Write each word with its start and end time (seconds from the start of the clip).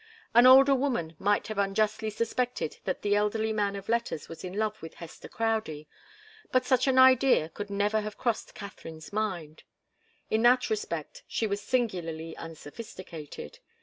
An 0.33 0.47
older 0.47 0.73
woman 0.73 1.15
might 1.19 1.45
have 1.45 1.59
unjustly 1.59 2.09
suspected 2.09 2.79
that 2.85 3.03
the 3.03 3.15
elderly 3.15 3.53
man 3.53 3.75
of 3.75 3.87
letters 3.87 4.27
was 4.27 4.43
in 4.43 4.53
love 4.53 4.81
with 4.81 4.95
Hester 4.95 5.29
Crowdie, 5.29 5.87
but 6.51 6.65
such 6.65 6.87
an 6.87 6.97
idea 6.97 7.49
could 7.49 7.69
never 7.69 8.01
have 8.01 8.17
crossed 8.17 8.55
Katharine's 8.55 9.13
mind. 9.13 9.61
In 10.31 10.41
that 10.41 10.71
respect 10.71 11.21
she 11.27 11.45
was 11.45 11.61
singularly 11.61 12.35
unsophisticated. 12.35 13.59